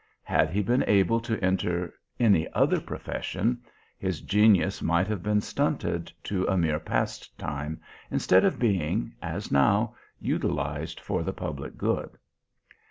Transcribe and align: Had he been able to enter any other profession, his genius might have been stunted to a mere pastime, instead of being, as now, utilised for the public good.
Had 0.23 0.49
he 0.49 0.63
been 0.63 0.83
able 0.87 1.19
to 1.19 1.39
enter 1.45 1.93
any 2.19 2.51
other 2.53 2.79
profession, 2.81 3.61
his 3.99 4.19
genius 4.21 4.81
might 4.81 5.05
have 5.05 5.21
been 5.21 5.41
stunted 5.41 6.11
to 6.23 6.43
a 6.47 6.57
mere 6.57 6.79
pastime, 6.79 7.79
instead 8.09 8.43
of 8.43 8.57
being, 8.57 9.13
as 9.21 9.51
now, 9.51 9.95
utilised 10.19 10.99
for 10.99 11.21
the 11.21 11.33
public 11.33 11.77
good. 11.77 12.17